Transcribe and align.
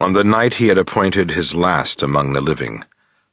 On 0.00 0.12
the 0.12 0.22
night 0.22 0.54
he 0.54 0.68
had 0.68 0.78
appointed 0.78 1.32
his 1.32 1.56
last 1.56 2.04
among 2.04 2.32
the 2.32 2.40
living, 2.40 2.84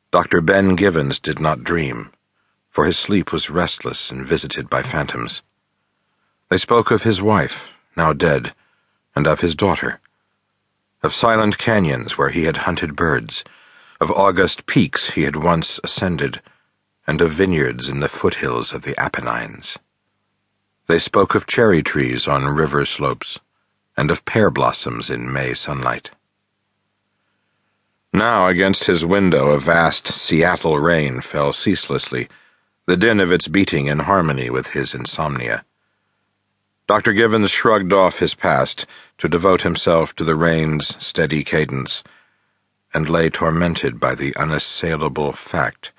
Dr. 0.10 0.42
Ben 0.42 0.76
Givens 0.76 1.20
did 1.20 1.40
not 1.40 1.64
dream, 1.64 2.12
for 2.72 2.86
his 2.86 2.98
sleep 2.98 3.32
was 3.32 3.52
restless 3.52 4.10
and 4.10 4.28
visited 4.28 4.68
by 4.68 4.82
phantoms. 4.82 5.44
They 6.50 6.58
spoke 6.58 6.90
of 6.90 7.04
his 7.04 7.22
wife, 7.22 7.70
now 7.96 8.14
dead, 8.14 8.56
and 9.16 9.28
of 9.28 9.42
his 9.42 9.54
daughter, 9.54 10.00
of 11.04 11.14
silent 11.14 11.60
canyons 11.60 12.18
where 12.18 12.30
he 12.30 12.46
had 12.46 12.58
hunted 12.66 12.96
birds, 12.96 13.44
of 14.02 14.10
august 14.12 14.66
peaks 14.66 15.12
he 15.12 15.22
had 15.22 15.36
once 15.36 15.80
ascended, 15.84 16.42
and 17.06 17.22
of 17.22 17.32
vineyards 17.32 17.90
in 17.90 18.00
the 18.00 18.10
foothills 18.10 18.74
of 18.74 18.82
the 18.82 19.00
Apennines. 19.00 19.78
They 20.88 20.98
spoke 20.98 21.36
of 21.36 21.46
cherry 21.46 21.84
trees 21.84 22.28
on 22.28 22.48
river 22.48 22.86
slopes, 22.86 23.38
and 23.96 24.10
of 24.10 24.26
pear 24.26 24.50
blossoms 24.50 25.12
in 25.12 25.32
May 25.32 25.54
sunlight. 25.54 26.10
Now, 28.16 28.48
against 28.48 28.86
his 28.86 29.04
window, 29.06 29.50
a 29.50 29.60
vast 29.60 30.08
Seattle 30.08 30.80
rain 30.80 31.20
fell 31.20 31.52
ceaselessly, 31.52 32.30
the 32.86 32.96
din 32.96 33.20
of 33.20 33.30
its 33.30 33.50
beating 33.50 33.88
in 33.88 34.00
harmony 34.00 34.50
with 34.50 34.68
his 34.68 34.94
insomnia. 34.94 35.66
Dr. 36.88 37.12
Givens 37.12 37.52
shrugged 37.52 37.92
off 37.92 38.20
his 38.20 38.34
past 38.34 38.86
to 39.18 39.28
devote 39.28 39.64
himself 39.64 40.16
to 40.16 40.24
the 40.24 40.38
rain's 40.38 40.96
steady 41.06 41.44
cadence, 41.44 42.06
and 42.94 43.10
lay 43.10 43.30
tormented 43.30 44.00
by 44.00 44.16
the 44.16 44.34
unassailable 44.38 45.34
fact 45.34 45.92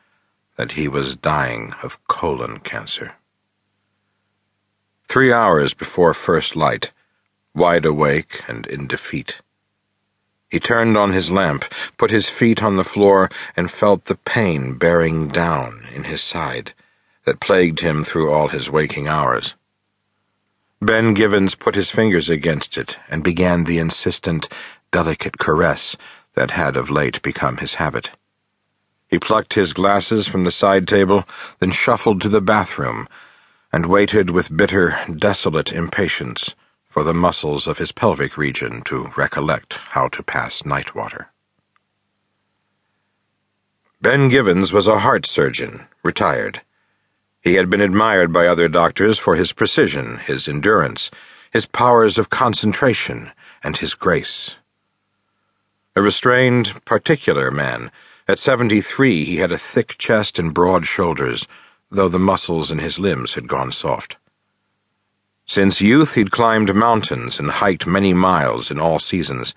that 0.56 0.72
he 0.72 0.88
was 0.88 1.16
dying 1.16 1.74
of 1.82 2.02
colon 2.08 2.60
cancer. 2.60 3.16
Three 5.06 5.34
hours 5.34 5.74
before 5.74 6.14
first 6.14 6.56
light, 6.56 6.92
wide 7.54 7.84
awake 7.84 8.42
and 8.48 8.66
in 8.68 8.86
defeat, 8.86 9.42
he 10.48 10.60
turned 10.60 10.96
on 10.96 11.12
his 11.12 11.30
lamp, 11.30 11.64
put 11.98 12.10
his 12.10 12.28
feet 12.28 12.62
on 12.62 12.76
the 12.76 12.84
floor, 12.84 13.30
and 13.56 13.70
felt 13.70 14.04
the 14.04 14.16
pain 14.16 14.74
bearing 14.74 15.28
down 15.28 15.86
in 15.94 16.04
his 16.04 16.22
side 16.22 16.74
that 17.24 17.40
plagued 17.40 17.80
him 17.80 18.04
through 18.04 18.30
all 18.30 18.48
his 18.48 18.70
waking 18.70 19.08
hours. 19.08 19.54
Ben 20.80 21.14
Givens 21.14 21.54
put 21.54 21.74
his 21.74 21.90
fingers 21.90 22.28
against 22.28 22.76
it 22.76 22.98
and 23.08 23.24
began 23.24 23.64
the 23.64 23.78
insistent, 23.78 24.48
delicate 24.90 25.38
caress 25.38 25.96
that 26.34 26.52
had 26.52 26.76
of 26.76 26.90
late 26.90 27.20
become 27.22 27.56
his 27.56 27.74
habit. 27.74 28.10
He 29.08 29.18
plucked 29.18 29.54
his 29.54 29.72
glasses 29.72 30.28
from 30.28 30.44
the 30.44 30.50
side 30.50 30.86
table, 30.86 31.24
then 31.60 31.70
shuffled 31.70 32.20
to 32.20 32.28
the 32.28 32.40
bathroom, 32.40 33.08
and 33.72 33.86
waited 33.86 34.30
with 34.30 34.56
bitter, 34.56 34.98
desolate 35.14 35.72
impatience 35.72 36.54
for 36.88 37.02
the 37.02 37.14
muscles 37.14 37.66
of 37.66 37.78
his 37.78 37.92
pelvic 37.92 38.36
region 38.36 38.82
to 38.82 39.12
recollect 39.16 39.74
how 39.90 40.08
to 40.08 40.22
pass 40.22 40.64
night 40.64 40.94
water. 40.94 41.30
Ben 44.02 44.28
Givens 44.28 44.74
was 44.74 44.86
a 44.86 45.00
heart 45.00 45.24
surgeon, 45.24 45.86
retired. 46.02 46.60
He 47.40 47.54
had 47.54 47.70
been 47.70 47.80
admired 47.80 48.30
by 48.30 48.46
other 48.46 48.68
doctors 48.68 49.18
for 49.18 49.36
his 49.36 49.52
precision, 49.52 50.18
his 50.18 50.46
endurance, 50.46 51.10
his 51.50 51.64
powers 51.64 52.18
of 52.18 52.28
concentration, 52.28 53.32
and 53.64 53.78
his 53.78 53.94
grace. 53.94 54.56
A 55.96 56.02
restrained, 56.02 56.84
particular 56.84 57.50
man, 57.50 57.90
at 58.28 58.38
seventy 58.38 58.82
three 58.82 59.24
he 59.24 59.38
had 59.38 59.50
a 59.50 59.58
thick 59.58 59.96
chest 59.96 60.38
and 60.38 60.52
broad 60.52 60.86
shoulders, 60.86 61.48
though 61.90 62.08
the 62.08 62.18
muscles 62.18 62.70
in 62.70 62.78
his 62.78 62.98
limbs 62.98 63.32
had 63.34 63.48
gone 63.48 63.72
soft. 63.72 64.18
Since 65.46 65.80
youth, 65.80 66.14
he'd 66.14 66.30
climbed 66.30 66.74
mountains 66.74 67.38
and 67.38 67.50
hiked 67.50 67.86
many 67.86 68.12
miles 68.12 68.70
in 68.70 68.78
all 68.78 68.98
seasons. 68.98 69.54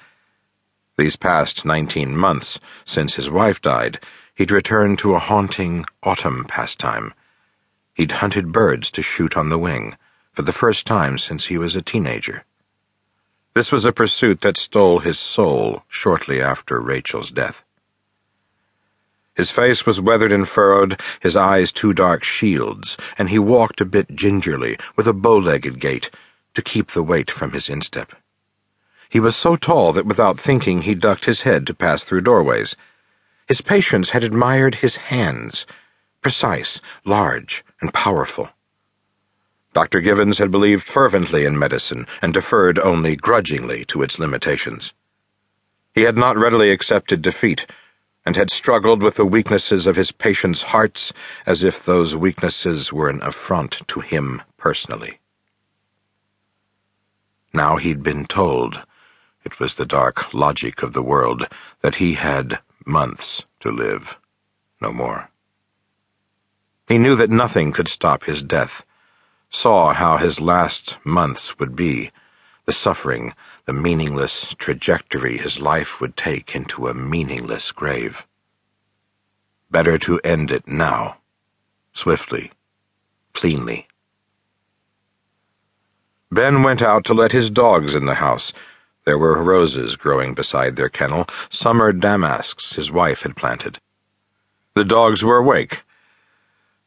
These 0.98 1.18
past 1.18 1.66
nineteen 1.66 2.16
months, 2.16 2.60
since 2.86 3.16
his 3.16 3.30
wife 3.30 3.62
died, 3.62 4.00
he'd 4.40 4.52
returned 4.52 4.98
to 4.98 5.14
a 5.14 5.20
haunting 5.20 5.84
autumn 6.02 6.46
pastime. 6.46 7.14
He'd 7.94 8.14
hunted 8.24 8.54
birds 8.54 8.90
to 8.92 9.02
shoot 9.02 9.36
on 9.36 9.50
the 9.50 9.58
wing, 9.58 9.98
for 10.32 10.44
the 10.44 10.54
first 10.54 10.88
time 10.88 11.18
since 11.18 11.48
he 11.48 11.58
was 11.58 11.76
a 11.76 11.82
teenager. 11.82 12.46
This 13.54 13.70
was 13.70 13.84
a 13.84 13.92
pursuit 13.92 14.40
that 14.40 14.56
stole 14.56 15.00
his 15.00 15.20
soul 15.20 15.84
shortly 15.90 16.42
after 16.42 16.80
Rachel's 16.80 17.32
death. 17.32 17.66
His 19.36 19.52
face 19.52 19.86
was 19.86 20.00
weathered 20.00 20.32
and 20.32 20.48
furrowed, 20.48 20.98
his 21.20 21.36
eyes 21.36 21.74
two 21.74 21.92
dark 21.92 22.24
shields, 22.24 22.96
and 23.18 23.28
he 23.28 23.40
walked 23.40 23.82
a 23.82 23.86
bit 23.86 24.16
gingerly, 24.16 24.78
with 24.96 25.06
a 25.06 25.14
bow-legged 25.14 25.82
gait, 25.82 26.12
to 26.54 26.62
keep 26.62 26.92
the 26.92 27.04
weight 27.04 27.30
from 27.30 27.52
his 27.52 27.68
instep. 27.68 28.14
He 29.10 29.20
was 29.20 29.36
so 29.36 29.58
tall 29.58 29.92
that 29.92 30.06
without 30.06 30.40
thinking 30.40 30.84
he 30.84 30.96
ducked 30.96 31.26
his 31.26 31.42
head 31.42 31.68
to 31.68 31.74
pass 31.74 32.06
through 32.06 32.22
doorways. 32.22 32.78
His 33.50 33.62
patients 33.62 34.12
had 34.12 34.24
admired 34.24 34.76
his 34.76 34.98
hands, 34.98 35.66
precise, 36.22 36.80
large, 37.04 37.66
and 37.82 37.92
powerful. 37.92 38.50
Dr. 39.74 40.02
Givens 40.02 40.38
had 40.38 40.52
believed 40.52 40.88
fervently 40.88 41.46
in 41.46 41.58
medicine 41.58 42.06
and 42.22 42.32
deferred 42.32 42.78
only 42.78 43.16
grudgingly 43.16 43.86
to 43.86 44.04
its 44.04 44.20
limitations. 44.20 44.94
He 45.96 46.04
had 46.04 46.16
not 46.16 46.38
readily 46.38 46.70
accepted 46.70 47.24
defeat 47.24 47.66
and 48.24 48.36
had 48.36 48.52
struggled 48.52 49.02
with 49.02 49.16
the 49.16 49.26
weaknesses 49.26 49.88
of 49.88 49.96
his 49.96 50.12
patients' 50.12 50.70
hearts 50.70 51.12
as 51.48 51.64
if 51.64 51.84
those 51.84 52.16
weaknesses 52.16 52.94
were 52.94 53.10
an 53.10 53.22
affront 53.24 53.82
to 53.88 54.02
him 54.02 54.44
personally. 54.58 55.20
Now 57.52 57.78
he'd 57.78 58.04
been 58.04 58.26
told, 58.26 58.84
it 59.44 59.60
was 59.60 59.74
the 59.74 59.88
dark 59.88 60.36
logic 60.36 60.84
of 60.84 60.94
the 60.94 61.02
world, 61.02 61.48
that 61.82 61.96
he 61.96 62.14
had 62.14 62.60
months 62.86 63.44
to 63.60 63.72
live, 63.72 64.18
no 64.82 64.92
more. 64.92 65.30
He 66.88 66.98
knew 66.98 67.16
that 67.16 67.30
nothing 67.30 67.72
could 67.72 67.88
stop 67.88 68.24
his 68.24 68.42
death, 68.42 68.84
saw 69.50 69.94
how 69.94 70.18
his 70.18 70.42
last 70.42 70.98
months 71.04 71.60
would 71.60 71.76
be, 71.76 72.12
the 72.66 72.74
suffering, 72.74 73.34
the 73.66 73.74
meaningless 73.74 74.54
trajectory 74.58 75.38
his 75.38 75.60
life 75.60 76.00
would 76.00 76.16
take 76.16 76.56
into 76.56 76.88
a 76.88 76.94
meaningless 76.94 77.72
grave. 77.72 78.26
Better 79.72 79.98
to 80.00 80.20
end 80.24 80.52
it 80.52 80.68
now, 80.68 81.18
swiftly, 81.94 82.52
cleanly. 83.34 83.88
Ben 86.32 86.62
went 86.62 86.82
out 86.82 87.06
to 87.06 87.14
let 87.14 87.32
his 87.32 87.50
dogs 87.50 87.96
in 87.96 88.06
the 88.06 88.16
house. 88.16 88.54
There 89.10 89.18
were 89.18 89.44
roses 89.44 89.96
growing 89.96 90.36
beside 90.36 90.76
their 90.76 90.88
kennel, 90.88 91.26
summer 91.50 91.92
damasks 91.92 92.76
his 92.76 92.92
wife 92.92 93.24
had 93.24 93.36
planted. 93.36 93.80
The 94.76 94.86
dogs 94.86 95.24
were 95.24 95.38
awake. 95.38 95.82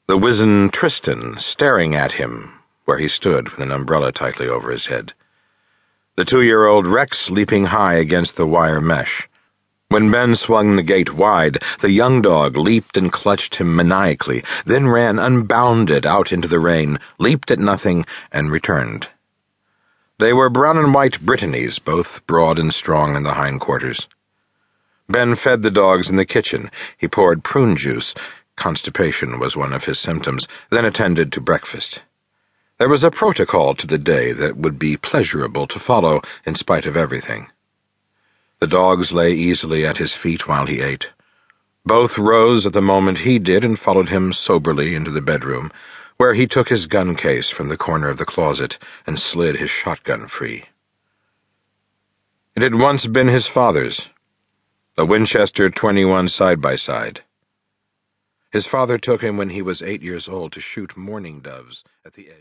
The 0.06 0.16
wizen 0.16 0.70
Tristan 0.70 1.40
staring 1.40 1.96
at 1.96 2.12
him 2.12 2.52
where 2.84 2.98
he 2.98 3.08
stood 3.08 3.48
with 3.48 3.58
an 3.58 3.72
umbrella 3.72 4.12
tightly 4.12 4.48
over 4.48 4.70
his 4.70 4.86
head 4.86 5.14
the 6.14 6.24
two 6.24 6.42
year 6.42 6.64
old 6.64 6.86
Rex 6.86 7.28
leaping 7.28 7.64
high 7.64 7.94
against 7.94 8.36
the 8.36 8.46
wire 8.46 8.80
mesh. 8.80 9.28
When 9.88 10.12
Ben 10.12 10.36
swung 10.36 10.76
the 10.76 10.84
gate 10.84 11.14
wide, 11.14 11.58
the 11.80 11.90
young 11.90 12.22
dog 12.22 12.56
leaped 12.56 12.96
and 12.96 13.10
clutched 13.10 13.56
him 13.56 13.74
maniacally, 13.74 14.44
then 14.64 14.86
ran 14.86 15.18
unbounded 15.18 16.06
out 16.06 16.30
into 16.30 16.46
the 16.46 16.60
rain, 16.60 17.00
leaped 17.18 17.50
at 17.50 17.58
nothing, 17.58 18.06
and 18.30 18.52
returned. 18.52 19.08
They 20.22 20.32
were 20.32 20.48
brown 20.48 20.78
and 20.78 20.94
white 20.94 21.26
Brittanies, 21.26 21.80
both 21.80 22.24
broad 22.28 22.56
and 22.56 22.72
strong 22.72 23.16
in 23.16 23.24
the 23.24 23.34
hindquarters. 23.34 24.06
Ben 25.08 25.34
fed 25.34 25.62
the 25.62 25.70
dogs 25.70 26.08
in 26.08 26.14
the 26.14 26.24
kitchen. 26.24 26.70
He 26.96 27.08
poured 27.08 27.42
prune 27.42 27.76
juice. 27.76 28.14
Constipation 28.54 29.40
was 29.40 29.56
one 29.56 29.72
of 29.72 29.82
his 29.82 29.98
symptoms, 29.98 30.46
then 30.70 30.84
attended 30.84 31.32
to 31.32 31.40
breakfast. 31.40 32.02
There 32.78 32.88
was 32.88 33.02
a 33.02 33.10
protocol 33.10 33.74
to 33.74 33.86
the 33.88 33.98
day 33.98 34.30
that 34.30 34.56
would 34.56 34.78
be 34.78 34.96
pleasurable 34.96 35.66
to 35.66 35.80
follow 35.80 36.22
in 36.46 36.54
spite 36.54 36.86
of 36.86 36.96
everything. 36.96 37.48
The 38.60 38.68
dogs 38.68 39.10
lay 39.10 39.32
easily 39.32 39.84
at 39.84 39.98
his 39.98 40.14
feet 40.14 40.46
while 40.46 40.66
he 40.66 40.82
ate. 40.82 41.10
Both 41.84 42.16
rose 42.16 42.64
at 42.64 42.74
the 42.74 42.80
moment 42.80 43.26
he 43.26 43.40
did 43.40 43.64
and 43.64 43.76
followed 43.76 44.10
him 44.10 44.32
soberly 44.32 44.94
into 44.94 45.10
the 45.10 45.20
bedroom, 45.20 45.72
where 46.22 46.34
he 46.34 46.46
took 46.46 46.68
his 46.68 46.86
gun 46.86 47.16
case 47.16 47.50
from 47.50 47.68
the 47.68 47.76
corner 47.76 48.08
of 48.08 48.16
the 48.16 48.24
closet 48.24 48.78
and 49.08 49.18
slid 49.18 49.56
his 49.56 49.68
shotgun 49.68 50.28
free. 50.28 50.62
It 52.54 52.62
had 52.62 52.76
once 52.76 53.08
been 53.08 53.26
his 53.26 53.48
father's, 53.48 54.06
a 54.96 55.04
Winchester 55.04 55.68
21 55.68 56.28
side 56.28 56.60
by 56.60 56.76
side. 56.76 57.22
His 58.52 58.68
father 58.68 58.98
took 58.98 59.20
him 59.20 59.36
when 59.36 59.50
he 59.50 59.62
was 59.62 59.82
eight 59.82 60.00
years 60.00 60.28
old 60.28 60.52
to 60.52 60.60
shoot 60.60 60.96
mourning 60.96 61.40
doves 61.40 61.82
at 62.04 62.12
the 62.12 62.28
edge. 62.28 62.30